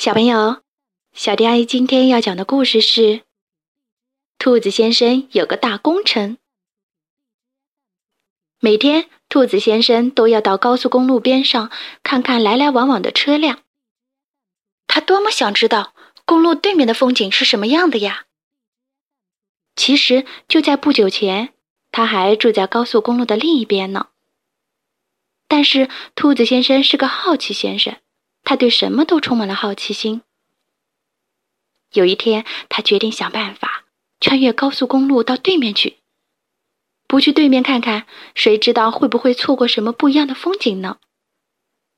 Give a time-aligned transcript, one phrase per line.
[0.00, 0.62] 小朋友，
[1.12, 3.02] 小迪阿姨今天要讲的故事是
[4.38, 6.36] 《兔子先生有个大工程》。
[8.60, 11.70] 每天，兔子先生都要到高速公路边上
[12.02, 13.60] 看看来来往往的车辆。
[14.86, 15.92] 他多么想知道
[16.24, 18.24] 公路对面的风景是什么样的呀！
[19.76, 21.52] 其实，就在不久前，
[21.92, 24.08] 他还住在高速公路的另一边呢。
[25.46, 27.98] 但是，兔子先生是个好奇先生。
[28.50, 30.22] 他对什么都充满了好奇心。
[31.92, 33.84] 有一天，他决定想办法
[34.18, 35.98] 穿越高速公路到对面去。
[37.06, 40.98] 不去对面看看，谁知道会不会错过什么不一样的风景呢？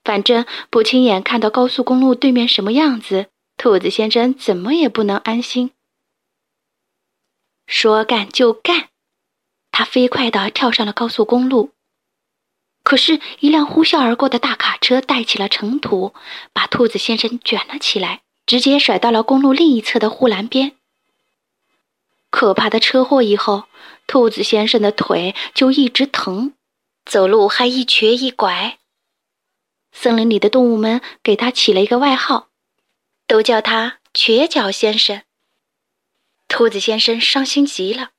[0.05, 5.71] 反正不亲眼看到高速公路对面什么样子，兔子先生怎么也不能安心。
[7.67, 8.91] 说干就干，
[9.71, 11.71] 他飞快地跳上了高速公路。
[12.83, 16.15] 可是，一辆呼啸而过的大卡车带起了尘土，
[16.53, 20.73] 把兔子先生卷了起来，直接甩到了公路另一侧的护栏边。
[22.31, 23.65] 可怕的车祸以后，
[24.07, 26.55] 兔子先生的腿就一直疼，
[27.05, 28.79] 走路还一瘸一拐。
[29.93, 32.49] 森林里的动物们给他起了一个外号，
[33.27, 35.23] 都叫他“瘸脚先生”。
[36.49, 38.11] 兔子先生伤心极了，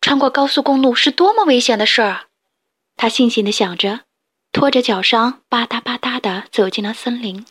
[0.00, 2.26] 穿过高速公路是多么危险的事儿啊！
[3.02, 4.04] 他悻悻地想着，
[4.52, 7.44] 拖着脚伤，吧嗒吧嗒地走进了森林。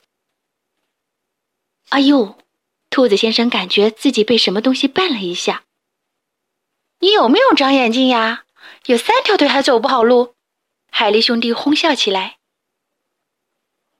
[1.89, 2.37] 哎呦，
[2.89, 5.65] 兔子先生感觉自己被什么东西绊了一下。
[6.99, 8.45] 你有没有长眼睛呀？
[8.85, 10.35] 有三条腿还走不好路？
[10.89, 12.37] 海狸兄弟哄笑起来。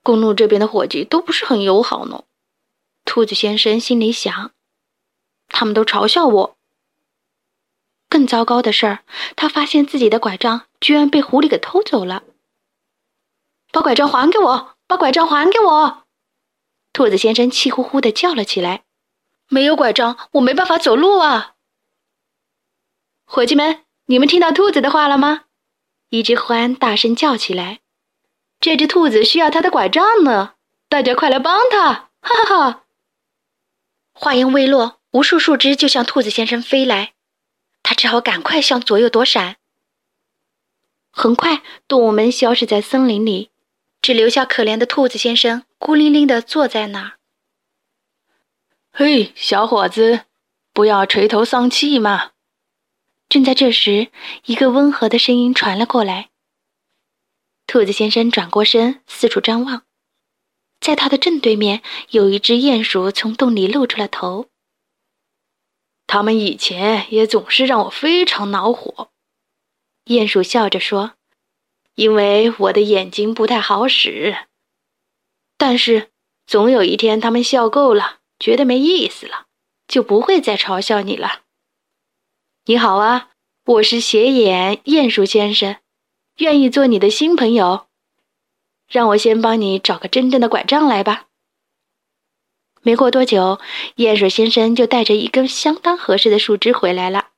[0.02, 2.24] 公路这边的伙计都不是很友好呢。
[3.04, 4.52] 兔子先生心里想，
[5.48, 6.56] 他们都嘲笑我。
[8.12, 8.98] 更糟糕的事儿，
[9.36, 12.24] 他发现自己的拐杖居然被狐狸给偷走了。
[13.70, 14.76] 把拐杖还给我！
[14.86, 16.02] 把拐杖还给我！
[16.92, 18.82] 兔子先生气呼呼的叫了起来
[19.48, 21.54] ：“没有拐杖，我没办法走路啊！”
[23.24, 25.44] 伙计们，你们听到兔子的话了吗？
[26.10, 27.80] 一只獾大声叫起来
[28.60, 30.56] ：“这只兔子需要它的拐杖呢，
[30.90, 32.84] 大家快来帮它！”哈哈哈！
[34.12, 37.14] 话音未落，无数树枝就向兔子先生飞来。
[37.92, 39.56] 他只好赶快向左右躲闪。
[41.10, 43.50] 很快，动物们消失在森林里，
[44.00, 47.18] 只留下可怜的兔子先生孤零零的坐在那儿。
[48.92, 50.22] 嘿，小伙子，
[50.72, 52.30] 不要垂头丧气嘛！
[53.28, 54.08] 正在这时，
[54.46, 56.30] 一个温和的声音传了过来。
[57.66, 59.82] 兔子先生转过身，四处张望，
[60.80, 64.48] 在他的正对面，有一只鼹鼠从洞里露出了头。
[66.12, 69.08] 他们以前也总是让我非常恼火，
[70.04, 71.12] 鼹鼠笑着说
[71.96, 74.36] ：“因为我的眼睛不太好使。
[75.56, 76.10] 但是
[76.46, 79.46] 总有一天，他们笑够了，觉得没意思了，
[79.88, 81.44] 就不会再嘲笑你了。
[82.66, 83.30] 你好啊，
[83.64, 85.76] 我是斜眼鼹鼠先生，
[86.36, 87.86] 愿意做你的新朋友。
[88.86, 91.28] 让我先帮你找个真正的拐杖来吧。”
[92.84, 93.60] 没过多久，
[93.96, 97.28] 鼹鼠先生就带着一根相当合适的树枝回来了。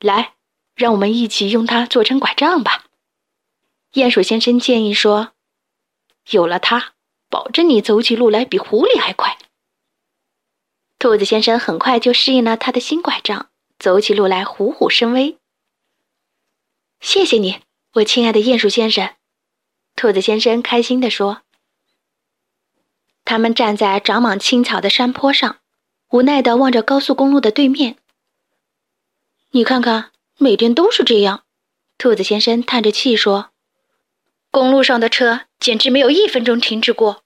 [0.00, 0.34] 来，
[0.74, 2.86] 让我们一起用它做成拐杖吧。
[3.92, 5.32] 鼹鼠先生建议说
[6.30, 6.94] ：“有了它，
[7.30, 9.38] 保证你走起路来比狐狸还快。”
[10.98, 15.38] 兔子先生很快就适应了他的新拐杖，走起路来虎虎生威。
[17.00, 17.60] 谢谢你，
[17.92, 19.14] 我亲爱的鼹鼠先生。
[19.94, 21.45] 兔子先生开心地说。
[23.26, 25.56] 他们站在长满青草的山坡上，
[26.10, 27.96] 无奈地望着高速公路的对面。
[29.50, 31.42] 你看看，每天都是这样。
[31.98, 33.50] 兔子先生叹着气说
[34.52, 37.24] ：“公路上的车简直没有一分钟停止过，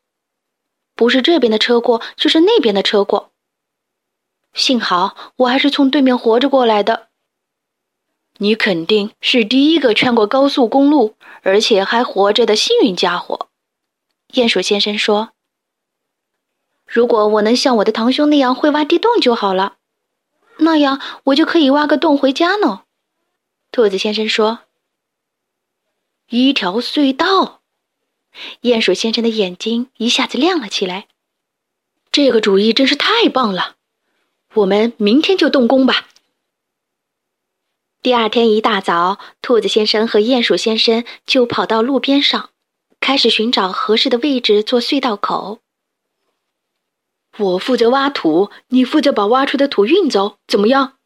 [0.95, 3.33] 不是这边的车过，就是那边的车过。
[4.55, 7.09] 幸好我还是从对面活着过来的。
[8.39, 13.51] 你肯定是第一个穿过高速公路，而且还活着的幸运家伙。”
[14.33, 15.33] 鼹鼠先生说。
[16.93, 19.77] 如果我能像我的堂兄那样会挖地洞就好了，
[20.57, 22.83] 那样我就可以挖个洞回家呢。
[23.71, 24.63] 兔子先生说
[26.29, 27.61] ：“一条隧道。”
[28.63, 31.07] 鼹鼠先生的眼睛一下子亮了起来。
[32.11, 33.77] 这个主意真是太棒了！
[34.55, 36.09] 我们明天就动工吧。
[38.03, 42.51] 第二天一大早，兔子先生和鼹鼠先生就跑到路边上，
[42.99, 45.61] 开始寻找合适的位置做隧道口。
[47.39, 50.99] 我负责挖土，你负责把挖出的土运走，怎么样？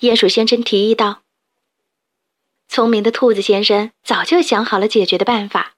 [0.00, 1.22] 鼹鼠先生提议道。
[2.68, 5.74] 聪明的兔子先生早就想好了解决的办法，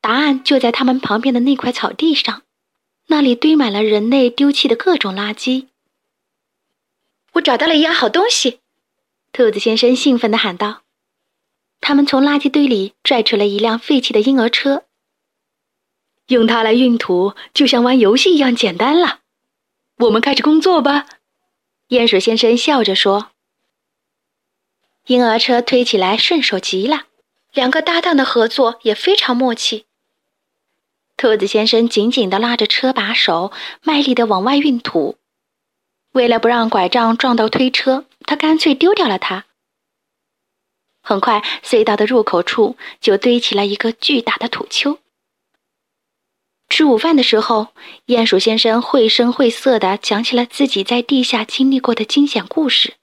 [0.00, 2.42] 答案就在他们旁边的那块草地上。
[3.06, 5.66] 那里堆满了人类丢弃的各种垃圾。
[7.32, 8.60] 我找到了一样好东西！
[9.32, 10.82] 兔子先生兴奋地喊道。
[11.80, 14.84] 他们从垃圾堆里拽出了一辆废弃的婴儿车，
[16.28, 19.20] 用它来运土，就像玩游戏一样简单了。
[19.98, 21.06] 我们开始工作吧，
[21.88, 23.30] 鼹鼠先生笑着说。
[25.06, 27.02] 婴儿车推起来顺手极了，
[27.52, 29.84] 两个搭档的合作也非常默契。
[31.16, 35.18] 兔子先生紧紧地拉着车把手，卖力地往外运土。
[36.12, 39.44] 为了不让拐杖撞到推车，他干脆丢掉了它。
[41.02, 44.98] 很快，隧道的入口处就堆起了一个巨大的土丘。
[46.68, 47.68] 吃午饭的时候，
[48.06, 52.94] 鼹鼠先生绘声绘色地讲起了自己在地下经历过的惊险故事。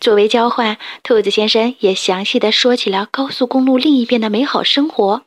[0.00, 5.24] 作为交换，兔子先生也详细地说起了高速公路另一边的美好生活。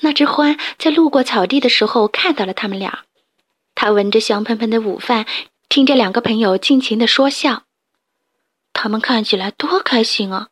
[0.00, 3.04] 那只獾在路过草地的时候看到了他们俩，
[3.74, 5.26] 他闻着香喷喷的午饭，
[5.68, 7.64] 听着两个朋友尽情的说笑，
[8.72, 10.48] 他们看起来多开心啊！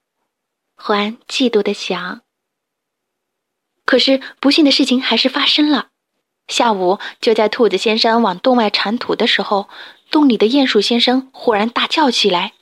[0.76, 2.22] 獾嫉妒的想。
[3.92, 5.88] 可是不幸的事情还是发生了。
[6.48, 9.68] 下午，就在兔子先生往洞外铲土的时候，
[10.10, 12.54] 洞里的鼹鼠先生忽然大叫起来：“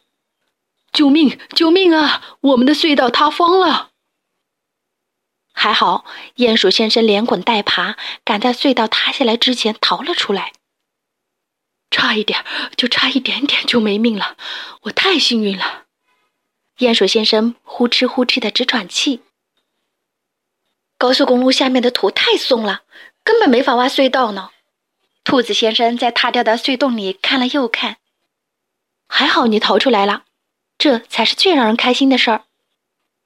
[0.93, 1.39] 救命！
[1.55, 2.21] 救命啊！
[2.41, 3.91] 我们的隧道塌方了！”
[5.55, 6.05] 还好，
[6.35, 10.51] 鼹鼠先生连滚带爬，赶在隧道塌下来之前逃了出来。
[11.93, 12.45] 差一点，
[12.77, 14.37] 就差一点点就没命了，
[14.83, 15.85] 我太幸运了。
[16.79, 19.21] 鼹鼠先生呼哧呼哧的直喘气。
[21.01, 22.83] 高速公路下面的土太松了，
[23.25, 24.51] 根本没法挖隧道呢。
[25.25, 27.97] 兔子先生在塌掉的隧洞里看了又看，
[29.09, 30.27] 还好你逃出来了，
[30.77, 32.45] 这才是最让人开心的事儿。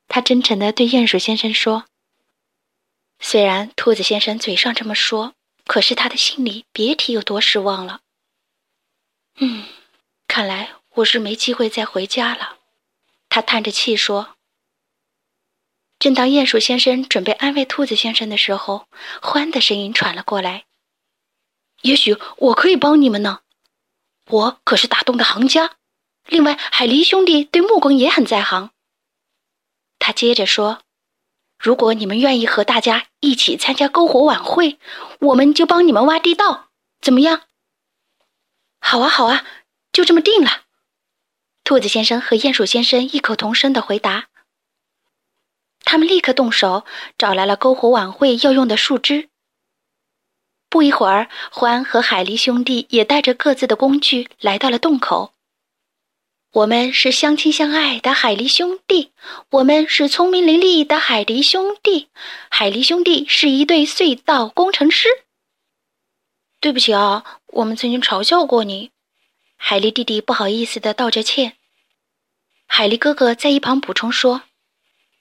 [0.07, 1.87] 他真诚地对鼹鼠先生说。
[3.19, 5.35] 虽然兔子先生嘴上这么说，
[5.67, 8.03] 可是他的心里别提有多失望了。
[9.39, 9.67] 嗯，
[10.29, 12.59] 看来我是没机会再回家了。
[13.29, 14.34] 他叹着气说。
[15.99, 18.87] 正当鼹鼠先生准备安慰兔子先生的时候，
[19.23, 20.65] 獾的声音传了过来
[21.83, 23.41] ：“也许我可以帮你们呢，
[24.29, 25.77] 我可是打洞的行家。
[26.27, 28.71] 另外，海狸兄弟对木工也很在行。”
[29.99, 30.81] 他接着说。
[31.57, 34.79] 如果你们愿意和大家一起参加篝火晚会，
[35.21, 36.69] 我们就帮你们挖地道，
[37.01, 37.43] 怎么样？
[38.81, 39.47] 好啊，好啊，
[39.91, 40.65] 就这么定了。
[41.63, 44.27] 兔子先生和鼹鼠先生异口同声的回答。
[45.85, 46.85] 他们立刻动手，
[47.19, 49.29] 找来了篝火晚会要用的树枝。
[50.69, 55.33] 不一会儿，獾和海狸兄弟也带着各自的工具来到了洞口。
[56.53, 59.13] 我们是相亲相爱的海狸兄弟，
[59.51, 62.09] 我们是聪明伶俐的海狸兄弟。
[62.49, 65.09] 海狸兄弟是一对隧道工程师。
[66.61, 68.91] 对不起啊，我们曾经嘲笑过你。
[69.57, 71.55] 海狸弟弟不好意思的道着歉。
[72.67, 74.43] 海狸哥哥在一旁补充说：“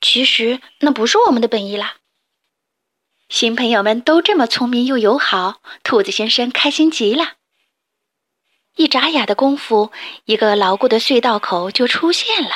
[0.04, 1.96] 其实那不是我们的本意啦。”
[3.30, 7.34] 新朋友们都这么聪明又友好，兔子先生开心极了。
[8.76, 9.92] 一眨眼的功夫，
[10.26, 12.52] 一个牢固的隧道口就出现了。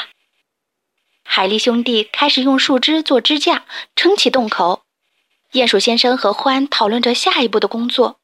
[1.24, 3.66] 海狸兄弟开始用树枝做支架，
[3.96, 4.84] 撑起洞口。
[5.54, 8.20] 鼹鼠先生和獾讨论着下一步的工作，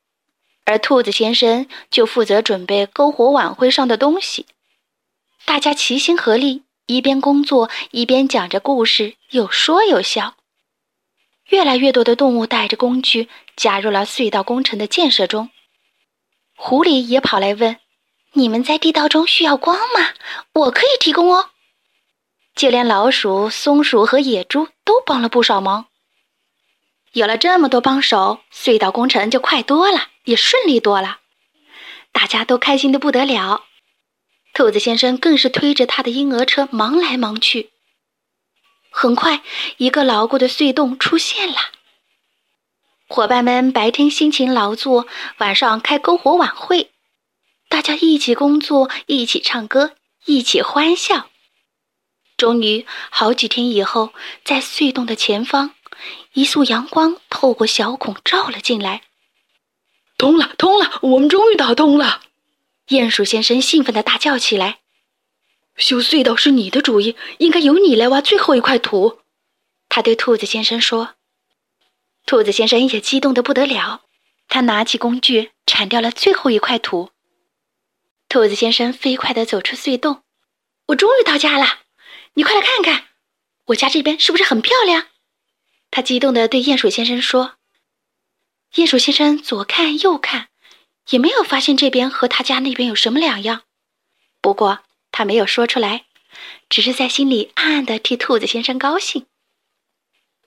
[0.65, 4.45] 而兔子先生就负责准备篝火晚会上的东西。
[5.45, 10.35] 大家齐心合力，一边工作一边讲着故事，有说有笑。
[11.49, 15.49] 越来越多的动物带着工具加入了隧道工程的建设中。
[16.55, 17.77] 狐狸也跑来问。
[18.35, 20.09] 你们在地道中需要光吗？
[20.53, 21.51] 我可以提供哦。
[22.55, 25.85] 就连老鼠、松鼠和野猪都帮了不少忙。
[27.11, 31.19] 有了这么多帮手，隧道工程就快多了，也顺利多了。
[32.11, 33.65] 大家都开心的不得了。
[34.53, 37.71] 兔子先生更是推着他的婴儿车忙来忙去。
[38.91, 39.41] 很快，
[39.77, 41.55] 一个牢固的隧洞出现了。
[43.07, 45.07] 伙伴们白天辛勤劳作，
[45.39, 46.91] 晚上开篝火晚会。
[47.67, 49.95] 大家一起工作，一起唱歌，
[50.25, 51.29] 一起欢笑。
[52.37, 55.73] 终于，好几天以后，在隧洞的前方，
[56.33, 59.01] 一束阳光透过小孔照了进来。
[60.17, 62.21] 通了，通了，我们终于打通了！
[62.93, 64.81] 鼹鼠先生兴奋地大叫起来
[65.77, 69.21] ：“修隧道是你的主意，应该由你来挖最后一块土。”
[69.89, 71.15] 他对兔子先生说。
[72.27, 74.03] 兔子先生也激动得不得了，
[74.47, 77.09] 他拿起工具铲掉了最后一块土。
[78.29, 80.23] 兔子先生飞快地走出隧洞，
[80.87, 81.79] 我终于到家了！
[82.35, 83.07] 你快来看看，
[83.65, 85.07] 我家这边是不是很漂亮？
[85.89, 87.55] 他激动地对鼹鼠先生说。
[88.71, 90.49] 鼹鼠先生左看右看，
[91.09, 93.63] 也没有发现这边和他家那边有什么两样。
[94.41, 94.79] 不过
[95.11, 96.05] 他没有说出来，
[96.69, 99.25] 只是在心里暗暗的替兔子先生高兴。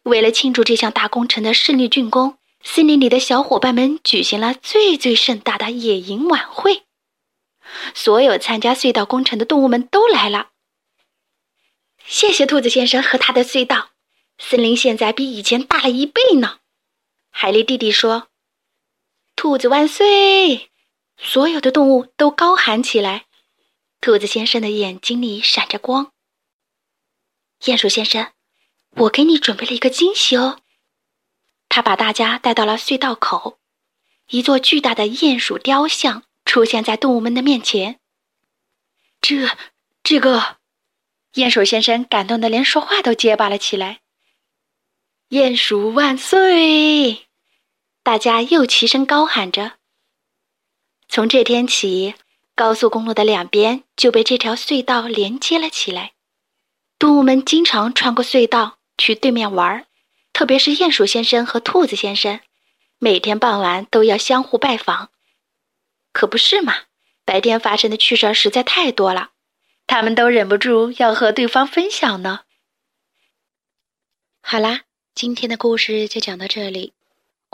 [0.03, 6.85] 为了庆祝这项大工程的顺利竣工，森林里的小伙伴们举行了最最盛大的野营晚会。
[7.95, 10.51] 所有参加隧道工程的动物们都来了。
[12.05, 13.91] 谢谢兔子先生和他的隧道，
[14.39, 16.59] 森林现在比以前大了一倍呢。
[17.31, 18.29] 海狸弟弟说
[19.37, 20.71] ：“兔子万岁！”
[21.19, 23.27] 所有的动物都高喊起来。
[24.01, 26.13] 兔子先生的眼睛里闪着光。
[27.61, 28.33] 鼹鼠先生，
[28.91, 30.61] 我给你准备了一个惊喜哦。
[31.69, 33.59] 他把大家带到了隧道口，
[34.29, 37.99] 一座巨大的鼹鼠雕像出现在动物们的面前。
[39.21, 39.57] 这，
[40.05, 40.59] 这个，
[41.33, 44.01] 鼹鼠先生感动的连说话都结巴了起来。
[45.31, 47.26] 鼹鼠万岁！
[48.07, 49.73] 大家又齐声高喊着。
[51.09, 52.15] 从这天起，
[52.55, 56.13] 高速公路的两边就被这条隧道连接了起来。
[57.01, 59.87] 动物们经常穿过隧道去对面玩儿。
[60.33, 62.39] 特别是鼹鼠先生和兔子先生，
[63.01, 65.11] 每天傍晚都要相互拜访，
[66.13, 66.83] 可不是嘛？
[67.25, 69.31] 白天发生的趣事实在太多了，
[69.89, 72.43] 他们都忍不住要和对方分享呢。
[74.43, 74.83] 好啦，
[75.13, 76.93] 今天的故事就讲到这里，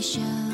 [0.00, 0.49] 笑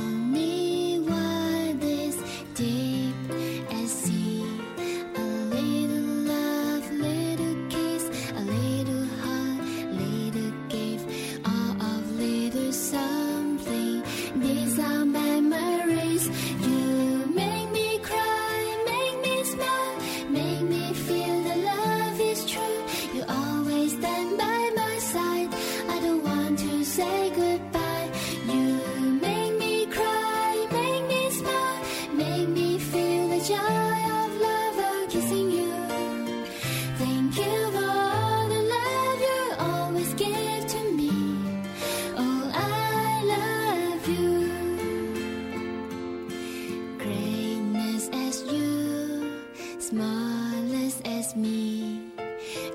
[49.87, 52.01] smallest as me.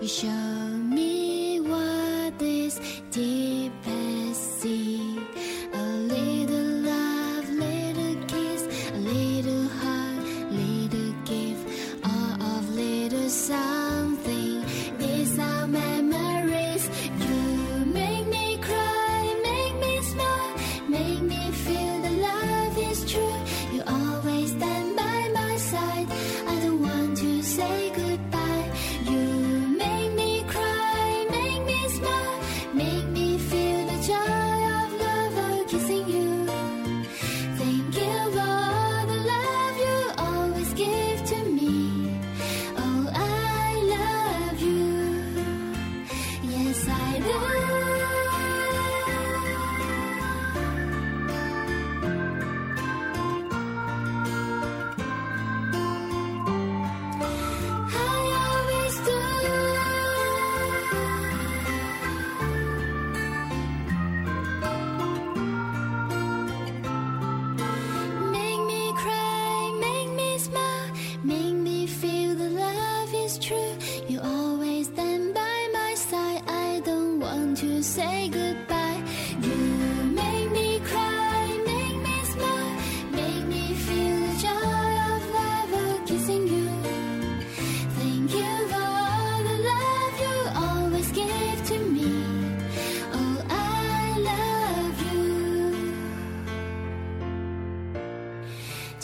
[0.01, 0.70] You show.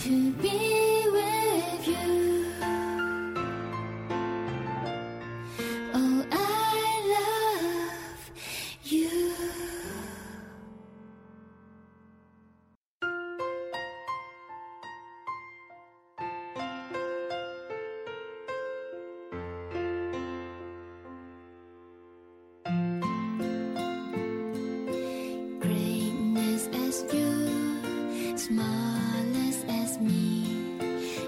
[0.08, 0.77] to be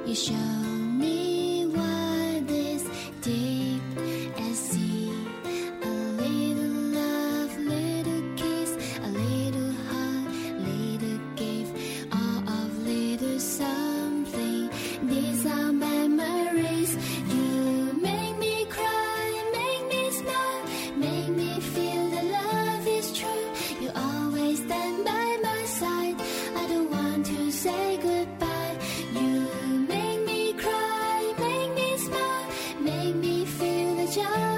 [0.10, 0.59] 一笑。
[34.10, 34.49] llama.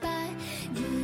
[0.00, 0.08] 白
[0.74, 0.99] 云